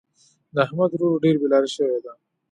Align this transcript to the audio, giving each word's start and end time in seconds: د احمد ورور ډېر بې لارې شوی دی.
د 0.53 0.55
احمد 0.65 0.91
ورور 0.93 1.15
ډېر 1.23 1.35
بې 1.41 1.47
لارې 1.51 1.69
شوی 1.75 1.99
دی. 2.03 2.13